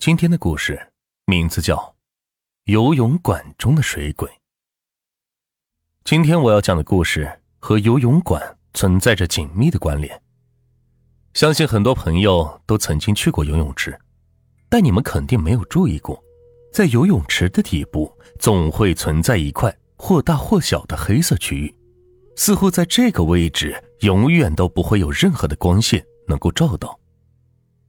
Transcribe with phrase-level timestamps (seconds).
[0.00, 0.92] 今天的故事
[1.26, 1.76] 名字叫
[2.64, 4.26] 《游泳馆中的水鬼》。
[6.04, 10.22] 今天我要讲的故事和游泳馆存在着紧密的关联。
[11.34, 14.00] 相信很多朋友都曾经去过游泳池，
[14.70, 16.18] 但你们肯定没有注意过，
[16.72, 21.74] 在游泳池的底部总会存在一块或大或小的黑色区域，
[22.36, 26.99] 似乎在这个位置永远都不会有任何的光线能够照到。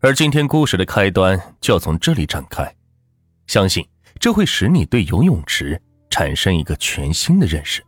[0.00, 2.72] 而今天故事的开端就要从这里展开，
[3.48, 3.84] 相信
[4.20, 7.84] 这会使你对游泳池产生一个全新的认识。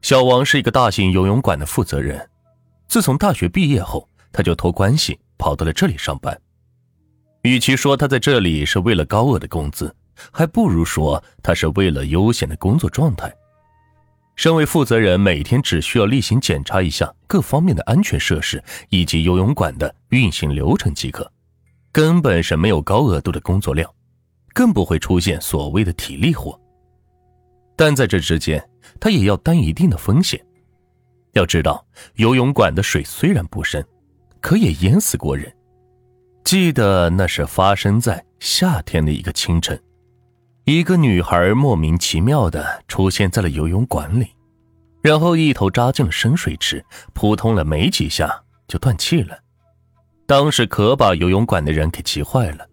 [0.00, 2.30] 小王是一个大型游泳馆的负责人，
[2.86, 6.40] 自从大学毕业后，他就托关系跑到了这里上班。
[7.42, 9.92] 与其说他在这里是为了高额的工资，
[10.30, 13.34] 还不如说他是为了悠闲的工作状态。
[14.36, 21.30] 身为负责人，每天只需要例行检查一下各方面的安全设施以及游泳馆的运行流程即可，
[21.92, 23.88] 根本是没有高额度的工作量，
[24.52, 26.58] 更不会出现所谓的体力活。
[27.76, 28.64] 但在这之间，
[29.00, 30.44] 他也要担一定的风险。
[31.32, 33.84] 要知道，游泳馆的水虽然不深，
[34.40, 35.52] 可也淹死过人。
[36.44, 39.80] 记得那是发生在夏天的一个清晨。
[40.64, 44.26] 一个女孩莫名其妙的出现在了游泳馆里，
[45.02, 49.38] 然后一头扎进了深水池，扑通了没几下就断气了。
[50.26, 52.66] 当时可把游泳馆的人给急坏了，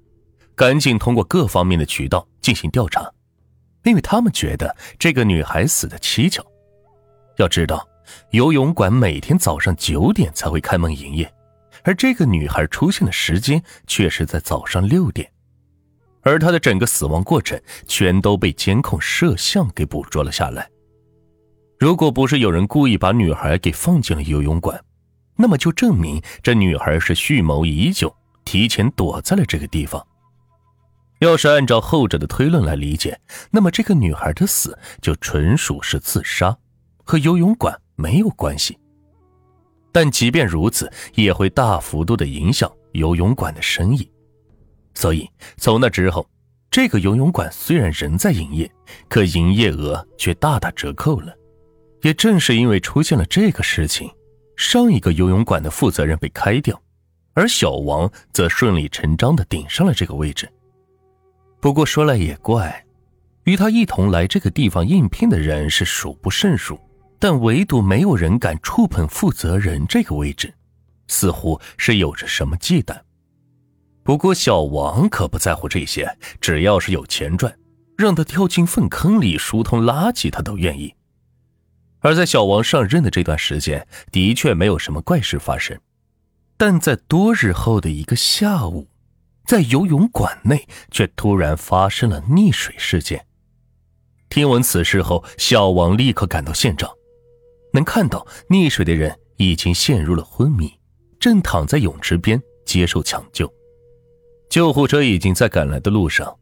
[0.55, 3.11] 赶紧通过各方面的渠道进行调查，
[3.83, 6.41] 因为他们觉得这个女孩死的蹊跷。
[7.39, 7.85] 要知道，
[8.29, 11.29] 游泳馆每天早上九点才会开门营业，
[11.83, 15.29] 而这个女孩出现的时间却是在早上六点。
[16.21, 20.69] 而他的整个死亡过程全都被监控摄像给捕捉了下来。
[21.79, 24.79] 如果不是有人故意把女孩给放进了游泳馆，
[25.35, 30.05] 那么就证明这女孩是蓄谋已久，提前躲在了这个地方。
[31.19, 36.55] 要是按照后者的推论来理解，那么这个女孩的死就纯属是自杀，
[37.03, 38.77] 和游泳馆没有关系。
[39.91, 44.09] 但即便如此，也会大幅度的影响游泳馆的生意。
[44.93, 46.27] 所以，从那之后，
[46.69, 48.71] 这个游泳馆虽然仍在营业，
[49.07, 51.33] 可营业额却大打折扣了。
[52.01, 54.09] 也正是因为出现了这个事情，
[54.55, 56.81] 上一个游泳馆的负责人被开掉，
[57.33, 60.49] 而小王则顺理成章的顶上了这个位置。
[61.59, 62.85] 不过说来也怪，
[63.43, 66.79] 与他一同来这个地方应聘的人是数不胜数，
[67.19, 70.51] 但唯独没有人敢触碰负责人这个位置，
[71.07, 72.99] 似乎是有着什么忌惮。
[74.11, 77.57] 不过小王可不在乎这些，只要是有钱赚，
[77.97, 80.93] 让他跳进粪坑里疏通垃圾，他都愿意。
[82.01, 85.79] 而在小王上任的这段时间，的确没有什么怪事发生。
[86.57, 88.89] 但在多日后的一个下午，
[89.45, 93.25] 在游泳馆内却突然发生了溺水事件。
[94.27, 96.91] 听闻此事后，小王立刻赶到现场，
[97.71, 100.69] 能看到溺水的人已经陷入了昏迷，
[101.17, 103.49] 正躺在泳池边接受抢救。
[104.51, 106.37] 救护车已经在赶来的路上，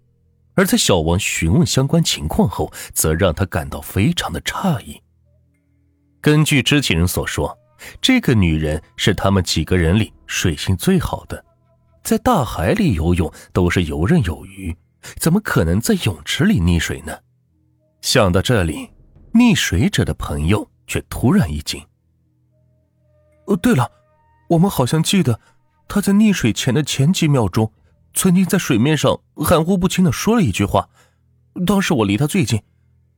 [0.55, 4.99] 而在小王询问相关情况后，则让他感到非常的诧异。
[6.19, 7.55] 根据知情人所说，
[8.01, 11.45] 这个女人是他们几个人里水性最好的，
[12.03, 14.75] 在大海里游泳都是游刃有余，
[15.19, 17.15] 怎么可能在泳池里溺水呢？
[18.01, 18.89] 想到这里，
[19.33, 21.79] 溺水者的朋友却突然一惊
[23.45, 23.91] ：“哦，对了，
[24.49, 25.39] 我们好像记得
[25.87, 27.71] 她在溺水前的前几秒钟。”
[28.13, 30.89] 曾经在水面上含糊不清的说了一句话，
[31.65, 32.61] 当时我离他最近，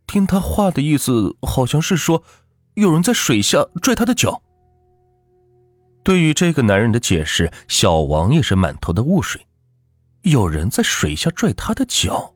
[0.06, 2.24] 听他话的意思好像是说，
[2.76, 4.42] 有人在水下拽他的脚。
[6.04, 9.46] 对于这个男人的解释，小王也是满头的雾水。
[10.24, 12.34] 有人在水下拽他的脚，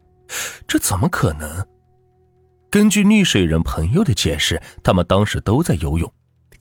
[0.67, 1.65] 这怎么可能？
[2.69, 6.11] 根据溺水人朋友的解释，他们当时都在游泳，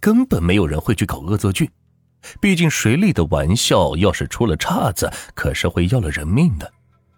[0.01, 1.71] 根本没有人会去搞恶作剧。
[2.41, 6.73] 毕竟水里的玩笑，要是出了岔子，可是会要了人命的。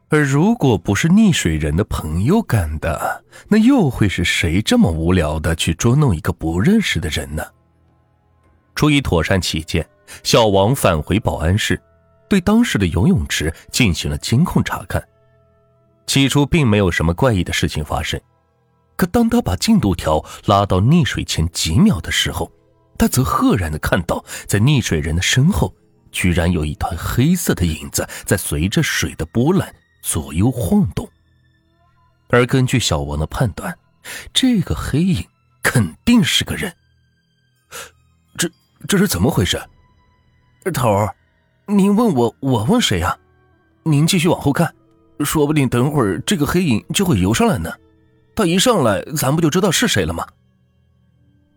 [0.09, 7.45] 而如果不是溺水人的朋友干的，那又会是谁这么无聊的去捉弄一个不认识的人呢？
[8.77, 9.85] 出于妥善起见，
[10.23, 11.81] 小王返回保安室，
[12.29, 15.03] 对当时的游泳池进行了监控查看。
[16.07, 18.21] 起初并没有什么怪异的事情发生，
[18.95, 22.49] 可当他把进度条拉到溺水前几秒的时候，
[22.99, 25.75] 他则赫然的看到，在溺水人的身后，
[26.11, 31.09] 居然有一团黑色的影子在随着水的波澜左右晃动。
[32.29, 33.77] 而根据小王的判断，
[34.33, 35.25] 这个黑影
[35.63, 36.73] 肯定是个人。
[38.37, 38.51] 这
[38.89, 39.61] 这是怎么回事？
[40.75, 41.15] 头儿，
[41.67, 43.17] 您问我，我问谁呀？
[43.85, 44.75] 您继续往后看，
[45.21, 47.73] 说不定等会儿这个黑影就会游上来呢。
[48.35, 50.27] 他一上来，咱不就知道是谁了吗？”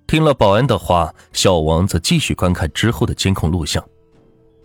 [0.09, 3.88] 听了保安的话，小王则继续观看之后的监控录像，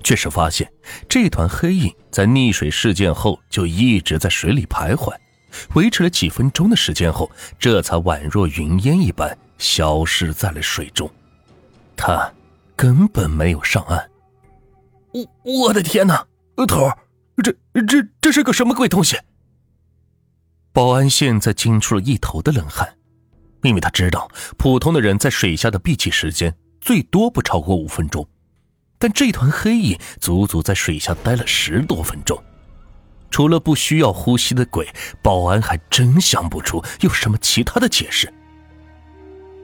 [0.02, 0.73] 却是发现
[1.06, 5.14] 这团黑影在溺水事件后就一直在水里徘徊，
[5.75, 11.11] 维持了几分钟的时间后，这才宛若云烟一般消失在了水中。
[11.94, 12.32] 他
[12.75, 14.11] 根本没有上岸。
[15.12, 16.26] 我我的天哪，
[16.67, 16.97] 头儿，
[17.43, 17.52] 这
[17.82, 19.19] 这这是个什么鬼东西？
[20.73, 22.97] 保安现在惊出了一头的冷汗。
[23.64, 28.28] 因为他知道，普通的人在水下的闭气时间最多不超过五分钟，
[28.99, 32.40] 但这团黑影足足在水下待了十多分钟。
[33.31, 34.87] 除了不需要呼吸的鬼，
[35.22, 38.32] 保安还真想不出有什么其他的解释。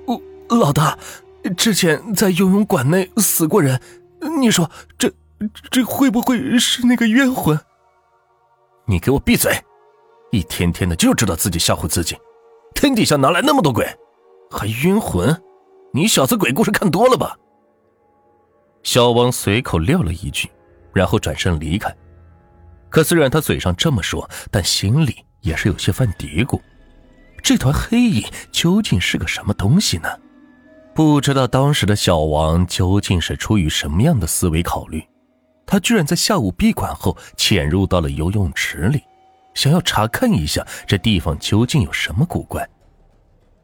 [0.06, 0.20] 我
[0.56, 0.98] 老大，
[1.56, 3.80] 之前在游泳馆内死过人，
[4.40, 5.12] 你说这
[5.70, 7.60] 这会不会是那个冤魂？
[8.86, 9.62] 你给我闭嘴！
[10.32, 12.16] 一天天的就知道自己吓唬自己。
[12.74, 13.86] 天底下哪来那么多鬼？
[14.50, 15.42] 还冤魂？
[15.92, 17.36] 你小子鬼故事看多了吧？
[18.82, 20.50] 小王随口撂了一句，
[20.92, 21.94] 然后转身离开。
[22.88, 26.60] 可虽然他嘴上这么说，但心里也是有些犯嘀咕：
[27.42, 30.08] 这团黑影究竟是个什么东西呢？
[30.94, 35.02] 不知道当时的小王究竟是出于什么样的思维考虑，
[35.66, 39.00] 他居然在下午闭馆后潜入到了游泳池里。
[39.60, 42.66] 想要查看一下这地方究竟有什么古怪，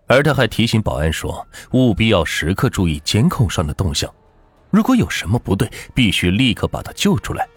[0.06, 4.12] 而他还提醒保安说，务必要时刻注意监控上的动向，
[4.70, 7.48] 如果有什么不对，必须立刻把他救出来。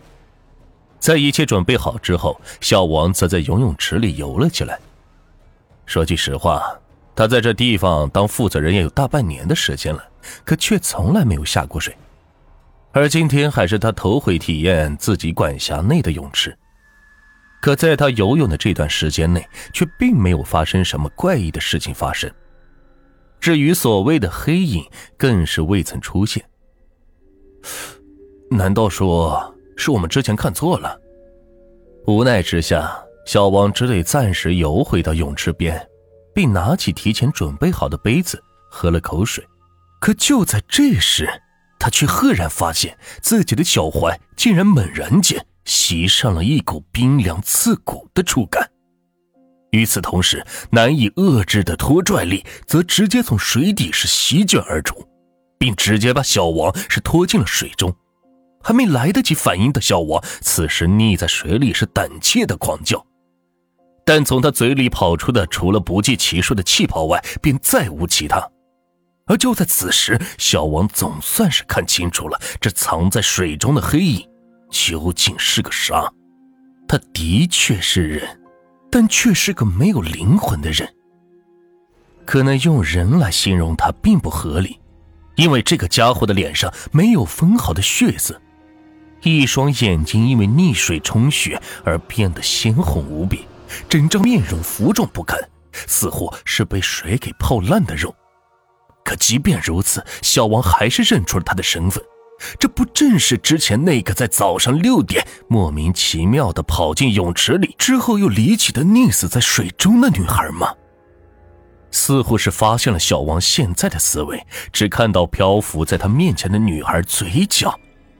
[1.01, 4.80] 在一切准备好之后，小王则在游泳池里游了起来。
[5.86, 6.80] 说句实话，
[7.13, 10.01] 他在这地方当负责人也有大半年的时间了，
[10.45, 11.94] 可却从来没有下过水，
[12.94, 16.57] 而今天还是他头回体验自己管辖内的泳池。
[17.61, 22.31] 可在他游泳的这段时间内，却并没有发生什么怪异的事情发生。
[23.39, 24.85] 至于所谓的黑影，
[25.17, 26.44] 更是未曾出现。
[28.50, 31.00] 难道说是我们之前看错了？
[32.07, 35.88] 无奈之下，小王只得暂时游回到泳池边，
[36.33, 38.41] 并拿起提前准备好的杯子
[38.71, 39.45] 喝了口水。
[40.00, 41.29] 可就在这时，
[41.77, 45.45] 他却赫然发现自己的脚踝竟然猛然间。
[45.69, 48.68] 袭上了一股冰凉刺骨的触感，
[49.69, 55.07] 与此同时，难以遏制的拖拽力则直接从水底是席卷而出，
[55.60, 57.95] 并直接把小王是拖进了水中。
[58.63, 63.06] 还没来得及反应的小王，此时溺在水里是胆怯的狂叫，
[64.04, 68.50] 但从他嘴里跑出的除了不计其数的气泡外，便再无其他。
[69.27, 74.27] 而就在此时，小王总算是看清楚了这藏在水中的黑影。
[74.69, 76.12] 究竟是个啥？
[76.88, 78.42] 他的确是人，
[78.89, 80.88] 但却是个没有灵魂的人。
[82.25, 84.80] 可能用人来形容他并不合理，
[85.36, 88.39] 因为这个家伙的脸上没有分毫的血色，
[89.21, 93.45] 一双眼睛因为溺水充血而变得鲜红无比，
[93.88, 95.39] 整张面容浮肿不堪，
[95.72, 98.15] 似乎是被水给泡烂的肉。
[99.04, 102.04] 可即便如此，小王还是认出了他的身份。
[102.57, 110.74] 这不正是之前那个在早上六点莫名其妙的跑进泳池里，之后又离奇的溺死在水中的女孩吗？
[111.91, 117.77] 似乎是发现了小王现在的思维，只看到漂浮在他面前的女孩嘴角，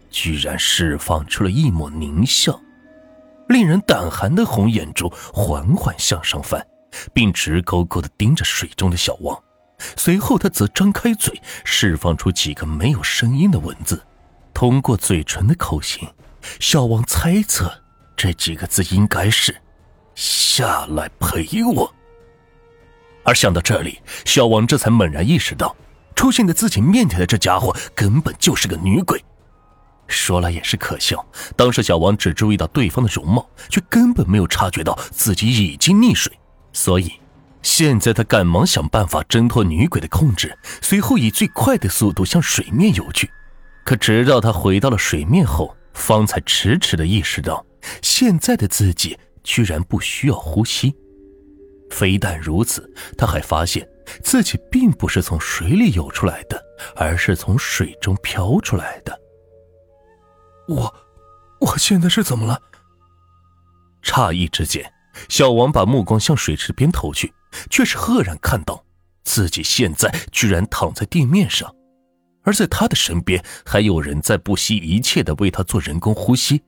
[0.10, 2.60] 居然释放出了一抹狞笑，
[3.48, 6.66] 令人胆寒的红眼珠缓缓向上翻，
[7.14, 9.38] 并直勾勾的盯着水中的小王。
[9.96, 14.04] 随后，他则张开嘴，释放出几个没有声音的文字。
[14.60, 16.06] 通过嘴唇的口型，
[16.60, 17.72] 小王猜测
[18.18, 19.56] 这几个字应该是
[20.16, 21.96] “下来陪我”。
[23.24, 25.74] 而想到这里，小王这才猛然意识到，
[26.14, 29.24] 出现在自己面前的这家伙根本就是个女鬼。
[30.10, 31.26] 说来也是可笑，
[31.56, 36.38] 当时小王只注意到对方的容貌，却根本没有察觉到自己已经溺水，
[36.74, 37.14] 所以
[37.62, 43.32] 现在他赶忙想办法挣脱女鬼的控制，随后以最快的速度向水面游去。
[43.90, 47.66] 可直到他回到了水面后，方才迟迟的意识到，
[48.04, 50.96] 现在的自己居然不需要呼吸。
[51.90, 53.90] 非但如此，他还发现
[54.22, 56.64] 自己并不是从水里游出来的，
[56.96, 59.20] 而是从水中飘出来的。
[60.68, 60.94] 我，
[61.60, 62.62] 我现在是怎么了？
[64.04, 64.94] 诧异之间，
[65.30, 67.34] 小王把目光向水池边投去，
[67.72, 68.86] 却是赫然看到
[69.24, 71.74] 自己现在居然躺在地面上。
[72.50, 76.60] 而在他的身边，还有人在不惜一切的为他做人工呼吸。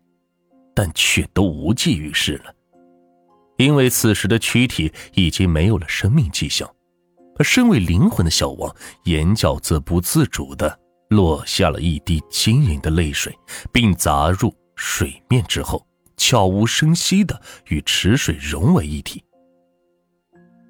[0.76, 2.54] 但却都无济于事了，
[3.58, 6.70] 因为此时的躯体已经没有了生命迹象，
[7.38, 8.74] 而身为灵魂的小王
[9.06, 13.36] 眼角则不自主的落下了一滴晶莹的泪水，
[13.74, 15.84] 并砸入水面之后，
[16.16, 19.24] 悄无声息的与池水融为一体。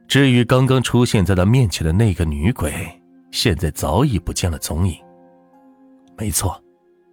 [0.08, 3.01] 至于刚刚出现在他面前的那个女鬼，
[3.32, 4.96] 现在早已不见了踪影。
[6.18, 6.62] 没错，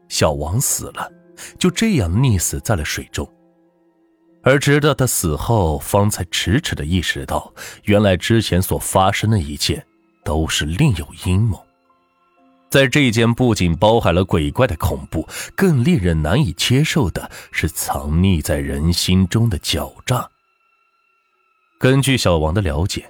[0.08, 1.10] 小王死了。
[1.56, 3.25] 就这样溺死在了水中，
[4.42, 9.87] 而直到他死后，方才迟迟的意识到，原来之前所发生的一切
[10.25, 11.64] 都是另有阴谋。
[12.68, 20.28] 在这件不仅包含了鬼怪的恐怖，更令人难以接受的是藏匿在人心中的狡诈。
[21.78, 23.08] 根据小王的了解，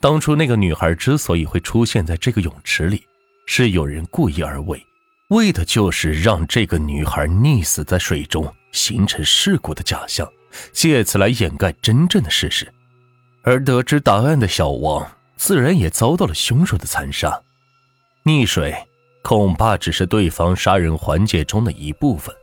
[0.00, 3.04] 当初那个女孩之所以会出现在这个泳池里，
[3.44, 4.82] 是有人故意而为。
[5.28, 10.26] 为的就是让这个女孩溺死在水中，形成事故的假象，
[10.72, 12.66] 借此来掩盖真正的事实。
[13.42, 17.38] 而得知答案的小王，自然也遭到了凶手的残杀。
[18.24, 18.74] 溺水
[19.22, 22.34] 恐怕只是对方杀人环节中的一部分。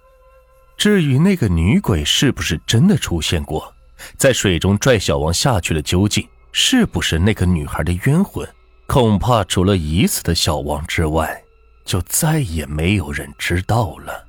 [0.78, 3.74] 至于那个女鬼是不是真的出现过，
[4.16, 6.26] 在水中拽小王下去的，究竟
[6.60, 8.44] 是不是那个女孩的冤魂，
[8.88, 11.44] 恐怕除了已死的小王之外。
[11.86, 14.27] 就再也没有人知道了。